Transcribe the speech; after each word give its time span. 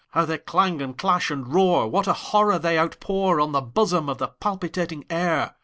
How 0.13 0.25
they 0.25 0.39
clang, 0.39 0.81
and 0.81 0.97
clash, 0.97 1.29
and 1.29 1.47
roar! 1.47 1.87
What 1.87 2.07
a 2.07 2.13
horror 2.13 2.57
they 2.57 2.75
outpourOn 2.75 3.51
the 3.51 3.61
bosom 3.61 4.09
of 4.09 4.17
the 4.17 4.29
palpitating 4.29 5.05
air! 5.11 5.53